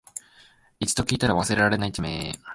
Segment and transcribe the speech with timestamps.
[0.79, 2.31] 一度聞いたら忘れられない地名